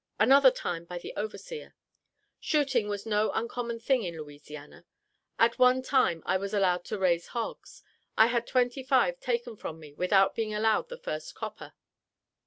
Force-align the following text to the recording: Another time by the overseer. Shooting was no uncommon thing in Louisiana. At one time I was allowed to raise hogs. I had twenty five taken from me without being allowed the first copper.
Another 0.19 0.49
time 0.49 0.85
by 0.85 0.97
the 0.97 1.13
overseer. 1.15 1.75
Shooting 2.39 2.87
was 2.89 3.05
no 3.05 3.29
uncommon 3.33 3.79
thing 3.79 4.01
in 4.01 4.17
Louisiana. 4.17 4.87
At 5.37 5.59
one 5.59 5.83
time 5.83 6.23
I 6.25 6.37
was 6.37 6.55
allowed 6.55 6.83
to 6.85 6.97
raise 6.97 7.27
hogs. 7.27 7.83
I 8.17 8.25
had 8.25 8.47
twenty 8.47 8.81
five 8.81 9.19
taken 9.19 9.55
from 9.55 9.79
me 9.79 9.93
without 9.93 10.33
being 10.33 10.55
allowed 10.55 10.89
the 10.89 10.97
first 10.97 11.35
copper. 11.35 11.73